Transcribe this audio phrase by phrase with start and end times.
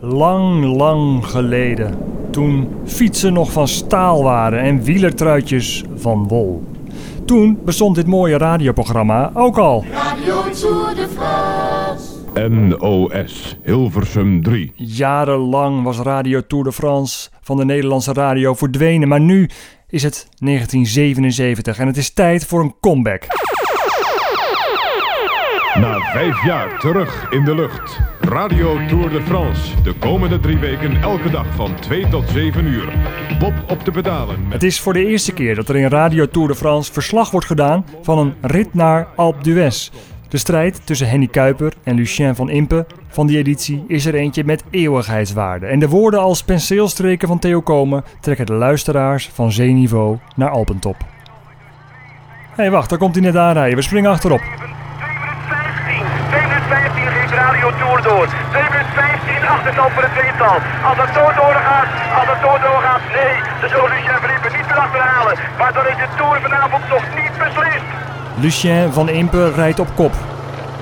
[0.00, 1.98] Lang, lang geleden.
[2.30, 6.64] Toen fietsen nog van staal waren en wielertruitjes van wol.
[7.24, 9.84] Toen bestond dit mooie radioprogramma ook al.
[9.92, 12.48] Radio Tour de France.
[12.48, 14.72] NOS Hilversum 3.
[14.74, 19.48] Jarenlang was Radio Tour de France van de Nederlandse radio verdwenen, maar nu
[19.88, 23.26] is het 1977 en het is tijd voor een comeback.
[25.80, 28.00] Na vijf jaar terug in de lucht.
[28.20, 29.82] Radio Tour de France.
[29.82, 32.92] De komende drie weken elke dag van 2 tot 7 uur.
[33.38, 34.36] Bob op de pedalen.
[34.48, 37.46] Het is voor de eerste keer dat er in Radio Tour de France verslag wordt
[37.46, 39.90] gedaan van een rit naar Alpe d'Huez.
[40.28, 44.44] De strijd tussen Henny Kuiper en Lucien van Impe van die editie is er eentje
[44.44, 45.66] met eeuwigheidswaarde.
[45.66, 50.96] En de woorden als penseelstreken van Theo Komen trekken de luisteraars van zeeniveau naar Alpentop.
[50.98, 53.76] Hé, hey, wacht, daar komt hij net aanrijden.
[53.76, 54.40] We springen achterop.
[54.40, 56.02] 2 minuten 15.
[56.30, 58.26] 2 minuten 15 geeft Radio Tour door.
[58.50, 60.56] 2 minuten 15 achterstand voor het tweetal.
[60.88, 61.88] Als het zo doorgaat,
[62.18, 63.34] als het zo doorgaat, nee.
[63.60, 65.34] De zullen Lucien Verlippen niet meer achterhalen.
[65.58, 67.88] Maar dan is de Tour vanavond nog niet beslist.
[68.44, 70.14] Lucien van Impe rijdt op kop.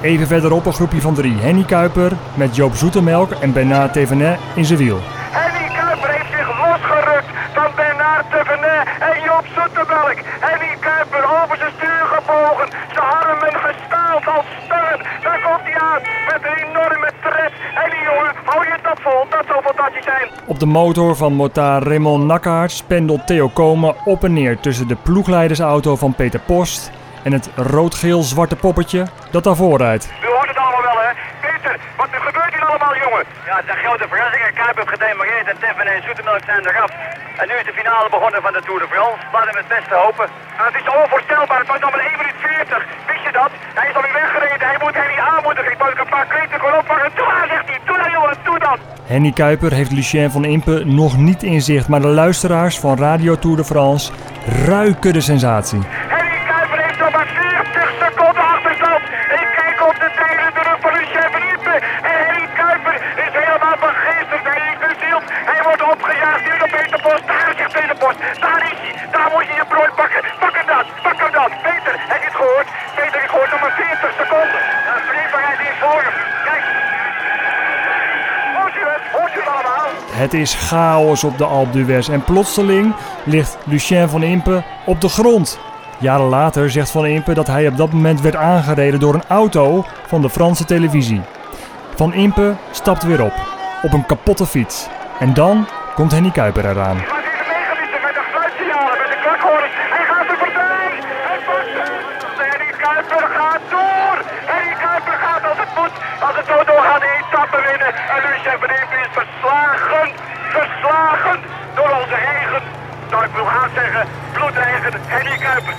[0.00, 1.36] Even verderop een groepje van drie.
[1.41, 5.00] Henny Kuiper met Joop Zoetemelk en Bernard Thévenet in zijn wiel.
[5.31, 10.19] Henny Kuiper heeft zich losgerukt van Bernard Thévenet en Joop Zoetemelk.
[10.47, 12.69] Henny Kuiper over zijn stuur gebogen.
[12.94, 14.98] Zijn armen gestaald als stangen.
[15.22, 17.53] Daar komt hij aan met een enorme tred.
[17.78, 18.34] Henny jongen,
[18.95, 19.27] dat vol?
[19.31, 20.28] Dat zou fantastisch zijn.
[20.47, 24.97] Op de motor van motaar Raymond Nakkaerts pendelt Theo Komen op en neer tussen de
[24.97, 26.91] ploegleidersauto van Peter Post
[27.22, 30.05] en het rood-geel-zwarte poppetje dat daarvoor rijdt.
[30.22, 31.11] U hoort het allemaal wel, hè?
[31.41, 33.25] Peter, wat er gebeurt hier allemaal, jongen?
[33.47, 34.42] Ja, het een grote verrassing.
[34.55, 36.91] Kuip heeft gedemareerd en Tiffen en Zoetemelk zijn eraf.
[37.41, 39.20] En nu is de finale begonnen van de Tour de France.
[39.33, 40.27] Laten we het beste hopen.
[40.69, 41.61] het is onvoorstelbaar.
[41.65, 42.84] Het was nog maar 1 minuut 40.
[43.11, 43.50] Wist je dat?
[43.78, 44.67] Hij is alweer weggereden.
[44.70, 45.72] Hij moet Henny aanmoedigen.
[45.72, 47.11] Ik moet een paar kreten gewoon oppakken.
[47.19, 47.78] Doe aan, zegt hij.
[47.89, 48.37] Doe dan, jongen.
[48.48, 48.78] Doe dan.
[49.06, 53.38] Henny Kuiper heeft Lucien van Impe nog niet in zicht, maar de luisteraars van Radio
[53.38, 54.12] Tour de France
[54.66, 55.80] ruiken de sensatie.
[56.14, 57.28] Henny Kuiper heeft nog maar
[57.75, 59.03] 40 seconden achterstand.
[59.41, 61.78] Ik kijk op de tweede de rug van Lucien Verliepen.
[62.10, 62.94] En Henny Kuiper
[63.25, 64.44] is helemaal vergeesterd.
[64.50, 65.25] Hij is bezield.
[65.50, 67.25] Hij wordt opgejaagd hier op Peter Post.
[67.31, 68.19] Daar zegt Peter Post.
[68.44, 68.93] Daar is hij.
[69.14, 70.20] Daar moet je je brood pakken.
[70.43, 70.84] Pak hem dan.
[71.06, 71.50] Pak hem dan.
[71.69, 72.69] Peter, heb je het gehoord?
[72.98, 74.60] Peter, ik hoor nog maar 40 seconden.
[74.87, 76.16] Ja, Verliepen rijdt hier voor hem.
[78.56, 79.03] Hoort u het?
[79.16, 79.88] Hoort u het allemaal?
[80.16, 82.94] Het is chaos op de Alpe d'Huez en plotseling
[83.25, 85.58] ligt Lucien van Impe op de grond.
[85.98, 89.84] Jaren later zegt Van Impe dat hij op dat moment werd aangereden door een auto
[90.06, 91.20] van de Franse televisie.
[91.94, 93.32] Van Impe stapt weer op,
[93.82, 94.88] op een kapotte fiets.
[95.19, 96.96] En dan komt Henny Kuiper eraan.
[96.96, 97.04] Er
[106.26, 107.94] als het zo doorgaat, de etappe winnen.
[107.94, 110.08] En Lucien van Impe verslagen.
[110.58, 111.41] Verslagen
[111.75, 112.62] door onze eigen,
[113.10, 115.75] nou ik wil haast zeggen, bloedeigen Henny Kuiper.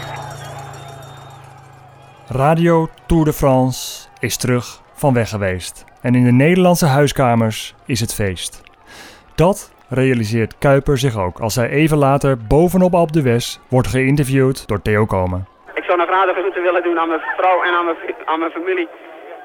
[2.30, 5.86] Radio Tour de France is terug van weg geweest.
[6.02, 8.64] En in de Nederlandse huiskamers is het feest.
[9.36, 14.82] Dat realiseert Kuiper zich ook als hij even later bovenop Alpe d'Huez wordt geïnterviewd door
[14.82, 15.48] Theo Komen.
[15.74, 18.88] Ik zou een vragengroeten willen doen aan mijn vrouw en aan mijn, aan mijn familie.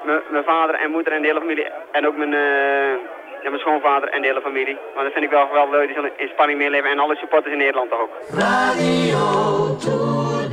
[0.05, 1.67] Mijn, mijn vader en moeder en de hele familie.
[1.91, 2.97] En ook mijn, uh,
[3.41, 4.77] ja, mijn schoonvader en de hele familie.
[4.93, 5.85] Want dat vind ik wel, wel leuk.
[5.85, 6.89] Die zullen in spanning meeleven.
[6.89, 8.11] En alle supporters in Nederland ook.
[8.31, 10.49] Radio Tour